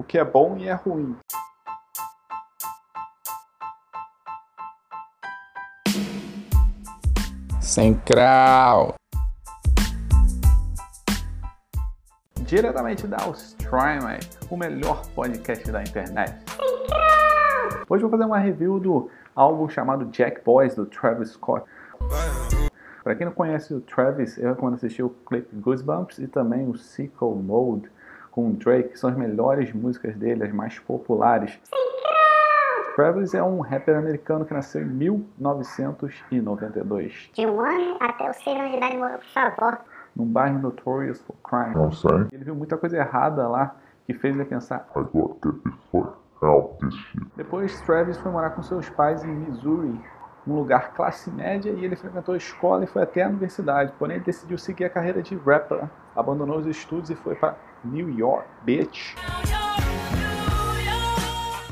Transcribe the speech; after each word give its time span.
o 0.00 0.02
que 0.02 0.16
é 0.16 0.24
bom 0.24 0.56
e 0.56 0.66
é 0.66 0.72
ruim. 0.72 1.14
Central. 7.60 8.94
Diretamente 12.40 13.06
da 13.06 13.18
Austrália, 13.24 14.20
o 14.50 14.56
melhor 14.56 15.06
podcast 15.14 15.70
da 15.70 15.82
internet. 15.82 16.34
Hoje 17.86 18.02
eu 18.02 18.08
vou 18.08 18.10
fazer 18.10 18.24
uma 18.24 18.38
review 18.38 18.80
do 18.80 19.10
álbum 19.36 19.68
chamado 19.68 20.06
Jack 20.06 20.42
Boys 20.42 20.74
do 20.74 20.86
Travis 20.86 21.32
Scott. 21.32 21.66
Para 23.04 23.14
quem 23.14 23.26
não 23.26 23.34
conhece 23.34 23.74
o 23.74 23.82
Travis, 23.82 24.38
eu 24.38 24.48
recomendo 24.48 24.76
assistir 24.76 25.02
o 25.02 25.10
clipe 25.10 25.54
Goosebumps 25.56 26.18
e 26.18 26.26
também 26.26 26.66
o 26.66 26.76
Sicko 26.78 27.34
Mode 27.34 27.90
com 28.30 28.48
o 28.48 28.52
Drake, 28.52 28.90
que 28.90 28.98
são 28.98 29.08
as 29.10 29.16
melhores 29.16 29.72
músicas 29.72 30.14
dele, 30.16 30.44
as 30.44 30.52
mais 30.52 30.78
populares. 30.78 31.58
Travis 32.94 33.32
é 33.34 33.42
um 33.42 33.60
rapper 33.60 33.96
americano 33.96 34.44
que 34.44 34.52
nasceu 34.52 34.82
em 34.82 34.86
1992. 34.86 37.30
De 37.32 37.46
um 37.46 37.58
ano 37.60 37.96
até 38.00 38.28
os 38.30 38.36
seis 38.36 38.58
anos 38.58 38.72
de 38.72 38.76
idade 38.76 38.96
morou 38.96 39.18
por 39.18 39.28
favor. 39.28 39.78
Num 40.14 40.26
bairro 40.26 40.58
notorious 40.58 41.22
for 41.22 41.34
crime. 41.44 41.74
Não 41.74 41.90
sei. 41.92 42.26
Ele 42.32 42.44
viu 42.44 42.54
muita 42.54 42.76
coisa 42.76 42.98
errada 42.98 43.48
lá 43.48 43.74
que 44.04 44.12
fez 44.12 44.34
ele 44.34 44.44
pensar. 44.44 44.86
I 44.96 45.00
got 45.12 45.40
this 45.40 45.54
foot 45.90 46.10
out 46.42 46.76
this 46.80 46.94
shit. 46.94 47.24
Depois, 47.36 47.80
Travis 47.82 48.16
foi 48.18 48.32
morar 48.32 48.50
com 48.50 48.62
seus 48.62 48.88
pais 48.90 49.24
em 49.24 49.28
Missouri, 49.28 49.98
um 50.46 50.54
lugar 50.54 50.94
classe 50.94 51.30
média, 51.30 51.70
e 51.70 51.84
ele 51.84 51.96
frequentou 51.96 52.34
a 52.34 52.36
escola 52.36 52.84
e 52.84 52.86
foi 52.86 53.02
até 53.02 53.22
a 53.22 53.28
universidade. 53.28 53.92
Porém, 53.98 54.16
ele 54.16 54.24
decidiu 54.24 54.56
seguir 54.56 54.84
a 54.84 54.90
carreira 54.90 55.22
de 55.22 55.36
rapper, 55.36 55.88
abandonou 56.16 56.58
os 56.58 56.66
estudos 56.66 57.10
e 57.10 57.14
foi 57.14 57.34
para 57.34 57.56
New 57.84 58.10
York, 58.10 58.46
bitch. 58.62 59.14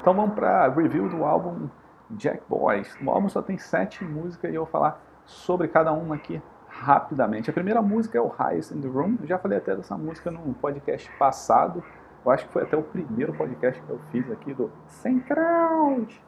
Então 0.00 0.14
vamos 0.14 0.34
para 0.34 0.68
review 0.68 1.08
do 1.08 1.24
álbum 1.24 1.68
Jack 2.10 2.42
Boys. 2.48 2.96
O 3.04 3.10
álbum 3.10 3.28
só 3.28 3.40
tem 3.40 3.56
sete 3.56 4.04
músicas 4.04 4.50
e 4.50 4.54
eu 4.54 4.62
vou 4.62 4.70
falar 4.70 5.00
sobre 5.24 5.68
cada 5.68 5.92
uma 5.92 6.16
aqui 6.16 6.42
rapidamente. 6.68 7.50
A 7.50 7.52
primeira 7.52 7.80
música 7.80 8.18
é 8.18 8.20
o 8.20 8.26
Highest 8.26 8.72
in 8.72 8.80
the 8.80 8.88
Room. 8.88 9.16
Eu 9.20 9.26
já 9.28 9.38
falei 9.38 9.58
até 9.58 9.76
dessa 9.76 9.96
música 9.96 10.30
no 10.30 10.54
podcast 10.54 11.10
passado. 11.18 11.84
Eu 12.24 12.32
acho 12.32 12.46
que 12.46 12.52
foi 12.52 12.62
até 12.62 12.76
o 12.76 12.82
primeiro 12.82 13.32
podcast 13.32 13.80
que 13.80 13.90
eu 13.90 14.00
fiz 14.10 14.30
aqui 14.30 14.54
do 14.54 14.70
Sem 14.86 15.20
Crowd. 15.20 16.20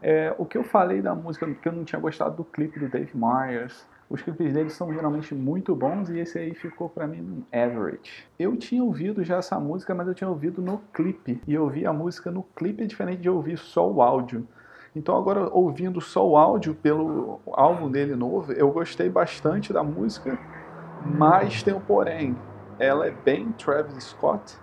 É, 0.00 0.34
o 0.38 0.44
que 0.44 0.56
eu 0.56 0.62
falei 0.62 1.02
da 1.02 1.14
música, 1.14 1.46
que 1.52 1.68
eu 1.68 1.72
não 1.72 1.84
tinha 1.84 2.00
gostado 2.00 2.36
do 2.36 2.44
clipe 2.44 2.78
do 2.78 2.88
Dave 2.88 3.12
Myers. 3.14 3.86
Os 4.08 4.22
clipes 4.22 4.54
dele 4.54 4.70
são 4.70 4.92
geralmente 4.92 5.34
muito 5.34 5.74
bons 5.74 6.08
e 6.08 6.18
esse 6.18 6.38
aí 6.38 6.54
ficou 6.54 6.88
para 6.88 7.06
mim 7.06 7.20
um 7.20 7.42
average. 7.52 8.26
Eu 8.38 8.56
tinha 8.56 8.82
ouvido 8.82 9.22
já 9.22 9.36
essa 9.36 9.60
música, 9.60 9.94
mas 9.94 10.08
eu 10.08 10.14
tinha 10.14 10.30
ouvido 10.30 10.62
no 10.62 10.78
clipe. 10.94 11.42
E 11.46 11.58
ouvir 11.58 11.86
a 11.86 11.92
música 11.92 12.30
no 12.30 12.42
clipe 12.42 12.84
é 12.84 12.86
diferente 12.86 13.20
de 13.20 13.28
ouvir 13.28 13.58
só 13.58 13.90
o 13.90 14.00
áudio. 14.00 14.46
Então 14.96 15.16
agora 15.16 15.48
ouvindo 15.52 16.00
só 16.00 16.26
o 16.26 16.36
áudio 16.36 16.74
pelo 16.74 17.40
álbum 17.52 17.90
dele 17.90 18.16
novo, 18.16 18.52
eu 18.52 18.70
gostei 18.72 19.10
bastante 19.10 19.72
da 19.72 19.82
música, 19.82 20.38
mas 21.04 21.62
tem 21.62 21.74
um 21.74 21.80
porém. 21.80 22.34
Ela 22.78 23.08
é 23.08 23.10
bem 23.10 23.52
Travis 23.52 24.04
Scott, 24.04 24.56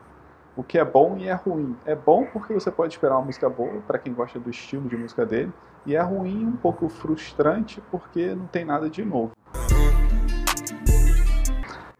o 0.55 0.63
que 0.63 0.77
é 0.77 0.85
bom 0.85 1.17
e 1.17 1.27
é 1.27 1.33
ruim. 1.33 1.75
É 1.85 1.95
bom 1.95 2.25
porque 2.25 2.53
você 2.53 2.71
pode 2.71 2.93
esperar 2.93 3.15
uma 3.15 3.25
música 3.25 3.49
boa 3.49 3.81
para 3.81 3.99
quem 3.99 4.13
gosta 4.13 4.39
do 4.39 4.49
estilo 4.49 4.87
de 4.87 4.95
música 4.95 5.25
dele, 5.25 5.51
e 5.85 5.95
é 5.95 6.01
ruim, 6.01 6.45
um 6.45 6.55
pouco 6.55 6.87
frustrante 6.89 7.81
porque 7.91 8.33
não 8.33 8.47
tem 8.47 8.65
nada 8.65 8.89
de 8.89 9.03
novo. 9.03 9.33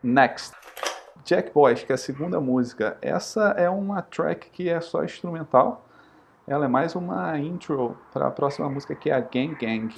Next. 0.02 0.56
Jack 1.24 1.52
Boys, 1.52 1.84
que 1.84 1.92
é 1.92 1.96
a 1.96 1.98
segunda 1.98 2.40
música. 2.40 2.98
Essa 3.02 3.56
é 3.58 3.68
uma 3.68 4.02
track 4.04 4.50
que 4.52 4.70
é 4.70 4.80
só 4.80 5.04
instrumental. 5.04 5.88
Ela 6.48 6.66
é 6.66 6.68
mais 6.68 6.94
uma 6.94 7.40
intro 7.40 7.98
para 8.14 8.28
a 8.28 8.30
próxima 8.30 8.70
música 8.70 8.94
que 8.94 9.10
é 9.10 9.16
a 9.16 9.20
Gang 9.20 9.56
Gang. 9.56 9.90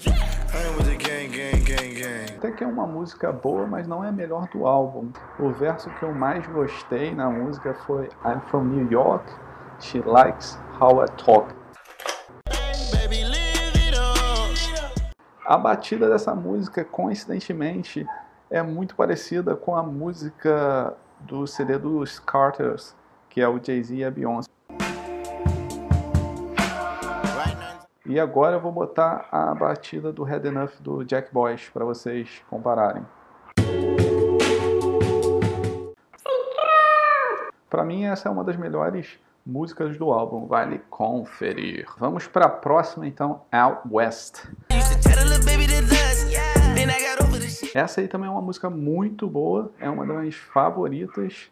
Até 2.38 2.52
que 2.52 2.64
é 2.64 2.68
uma 2.68 2.88
música 2.88 3.34
boa, 3.34 3.68
mas 3.68 3.86
não 3.86 4.02
é 4.02 4.08
a 4.08 4.12
melhor 4.14 4.48
do 4.48 4.66
álbum. 4.66 5.12
O 5.38 5.50
verso 5.50 5.90
que 5.90 6.04
eu 6.04 6.14
mais 6.14 6.48
gostei 6.48 7.14
na 7.14 7.30
música 7.30 7.74
foi 7.86 8.06
I'm 8.26 8.40
from 8.50 8.64
New 8.64 8.90
York, 8.90 9.30
she 9.82 10.00
likes 10.00 10.58
how 10.80 11.04
I 11.04 11.08
talk. 11.18 11.54
A 15.46 15.58
batida 15.58 16.08
dessa 16.08 16.34
música, 16.34 16.86
coincidentemente, 16.86 18.08
é 18.50 18.64
muito 18.64 18.96
parecida 18.96 19.54
com 19.54 19.76
a 19.76 19.84
música 19.84 20.96
do 21.20 21.46
CD 21.46 21.78
dos 21.78 22.20
Carters, 22.20 22.96
que 23.28 23.42
é 23.42 23.50
o 23.50 23.62
Jay-Z 23.62 23.94
e 23.94 24.06
a 24.06 24.10
Beyoncé. 24.10 24.57
E 28.10 28.22
agora 28.22 28.56
eu 28.56 28.62
vou 28.62 28.72
botar 28.72 29.28
a 29.30 29.54
batida 29.54 30.14
do 30.14 30.24
Head 30.24 30.48
Enough 30.48 30.80
do 30.80 31.04
Jack 31.04 31.34
Boys 31.34 31.70
para 31.74 31.84
vocês 31.84 32.42
compararem. 32.50 33.06
Para 37.70 37.84
mim 37.84 38.06
essa 38.06 38.30
é 38.30 38.32
uma 38.32 38.46
das 38.46 38.56
melhores 38.56 39.20
músicas 39.46 39.98
do 39.98 40.10
álbum, 40.14 40.48
vale 40.48 40.80
conferir. 40.90 41.86
Vamos 41.98 42.26
para 42.28 42.46
a 42.46 42.50
próxima 42.50 43.06
então, 43.06 43.42
Out 43.52 43.82
West. 43.92 44.46
Essa 47.76 48.00
aí 48.00 48.08
também 48.08 48.30
é 48.30 48.32
uma 48.32 48.42
música 48.42 48.70
muito 48.70 49.28
boa, 49.28 49.70
é 49.82 49.90
uma 49.90 50.06
das 50.06 50.18
minhas 50.18 50.36
favoritas. 50.36 51.52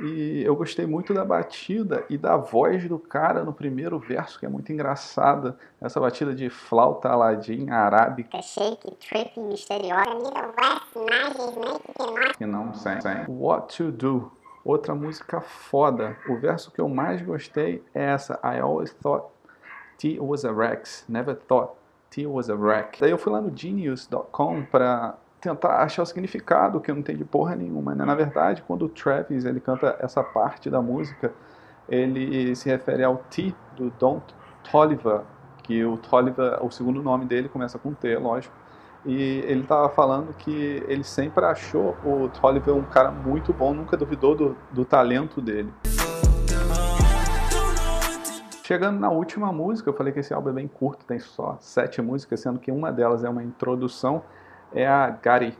E 0.00 0.42
eu 0.42 0.56
gostei 0.56 0.86
muito 0.86 1.12
da 1.12 1.24
batida 1.24 2.04
e 2.08 2.16
da 2.16 2.36
voz 2.36 2.88
do 2.88 2.98
cara 2.98 3.44
no 3.44 3.52
primeiro 3.52 3.98
verso, 3.98 4.38
que 4.38 4.46
é 4.46 4.48
muito 4.48 4.72
engraçada. 4.72 5.56
Essa 5.80 6.00
batida 6.00 6.34
de 6.34 6.48
flauta 6.48 7.08
aladim 7.08 7.68
arábica. 7.70 8.40
Shake, 8.40 8.96
trippy, 8.96 9.40
misteriosa. 9.40 10.32
Que 12.38 12.46
não 12.46 12.72
sem, 12.74 13.00
sem. 13.00 13.24
What 13.28 13.76
to 13.76 13.92
do. 13.92 14.32
Outra 14.64 14.94
música 14.94 15.40
foda. 15.40 16.16
O 16.28 16.36
verso 16.36 16.70
que 16.70 16.80
eu 16.80 16.88
mais 16.88 17.20
gostei 17.20 17.84
é 17.94 18.04
essa. 18.04 18.40
I 18.42 18.60
always 18.60 18.92
thought 18.94 19.26
T 19.98 20.18
was 20.20 20.44
a 20.44 20.52
Rex. 20.52 21.04
Never 21.08 21.36
thought 21.36 21.74
T 22.12 22.26
was 22.26 22.50
a 22.50 22.54
wreck. 22.54 23.00
Daí 23.00 23.10
eu 23.10 23.18
fui 23.18 23.32
lá 23.32 23.40
no 23.40 23.50
genius.com 23.56 24.64
para 24.66 25.16
tentar 25.42 25.82
achar 25.82 26.04
o 26.04 26.06
significado, 26.06 26.80
que 26.80 26.88
eu 26.88 26.94
não 26.94 27.00
entendi 27.00 27.24
porra 27.24 27.56
nenhuma. 27.56 27.96
Né? 27.96 28.04
Na 28.04 28.14
verdade, 28.14 28.62
quando 28.62 28.84
o 28.84 28.88
Travis 28.88 29.44
ele 29.44 29.58
canta 29.58 29.96
essa 29.98 30.22
parte 30.22 30.70
da 30.70 30.80
música, 30.80 31.32
ele 31.88 32.54
se 32.54 32.68
refere 32.68 33.02
ao 33.02 33.16
T 33.28 33.52
do 33.76 33.90
Don 33.98 34.22
Toliver, 34.70 35.22
que 35.64 35.84
o 35.84 35.96
Toliver, 35.96 36.64
o 36.64 36.70
segundo 36.70 37.02
nome 37.02 37.24
dele 37.24 37.48
começa 37.48 37.76
com 37.76 37.92
T, 37.92 38.16
lógico. 38.16 38.54
E 39.04 39.42
ele 39.48 39.62
estava 39.62 39.88
falando 39.88 40.32
que 40.32 40.84
ele 40.86 41.02
sempre 41.02 41.44
achou 41.44 41.96
o 42.04 42.28
Toliver 42.28 42.72
um 42.72 42.84
cara 42.84 43.10
muito 43.10 43.52
bom, 43.52 43.74
nunca 43.74 43.96
duvidou 43.96 44.36
do, 44.36 44.56
do 44.70 44.84
talento 44.84 45.40
dele. 45.40 45.72
Chegando 48.62 49.00
na 49.00 49.10
última 49.10 49.52
música, 49.52 49.90
eu 49.90 49.94
falei 49.94 50.12
que 50.12 50.20
esse 50.20 50.32
álbum 50.32 50.50
é 50.50 50.52
bem 50.52 50.68
curto, 50.68 51.04
tem 51.04 51.18
só 51.18 51.58
sete 51.60 52.00
músicas, 52.00 52.38
sendo 52.38 52.60
que 52.60 52.70
uma 52.70 52.92
delas 52.92 53.24
é 53.24 53.28
uma 53.28 53.42
introdução, 53.42 54.22
é 54.74 54.86
a 54.86 55.10
Gary. 55.10 55.56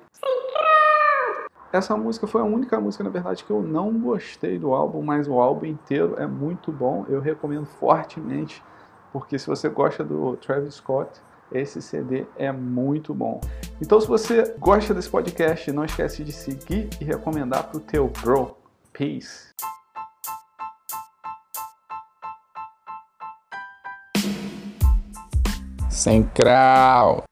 Essa 1.72 1.96
música 1.96 2.26
foi 2.26 2.42
a 2.42 2.44
única 2.44 2.78
música, 2.78 3.02
na 3.02 3.08
verdade, 3.08 3.44
que 3.44 3.50
eu 3.50 3.62
não 3.62 3.98
gostei 3.98 4.58
do 4.58 4.74
álbum, 4.74 5.02
mas 5.02 5.26
o 5.26 5.40
álbum 5.40 5.66
inteiro 5.66 6.16
é 6.18 6.26
muito 6.26 6.70
bom, 6.70 7.06
eu 7.08 7.18
recomendo 7.20 7.64
fortemente, 7.64 8.62
porque 9.10 9.38
se 9.38 9.46
você 9.46 9.70
gosta 9.70 10.04
do 10.04 10.36
Travis 10.36 10.74
Scott, 10.74 11.10
esse 11.50 11.80
CD 11.80 12.26
é 12.36 12.52
muito 12.52 13.14
bom. 13.14 13.40
Então, 13.80 14.00
se 14.00 14.06
você 14.06 14.54
gosta 14.58 14.92
desse 14.92 15.08
podcast, 15.08 15.70
não 15.72 15.84
esquece 15.84 16.22
de 16.24 16.32
seguir 16.32 16.90
e 17.00 17.04
recomendar 17.04 17.64
para 17.64 17.78
o 17.78 17.80
teu 17.80 18.10
bro. 18.22 18.56
Peace. 18.92 19.52
Central. 25.88 27.25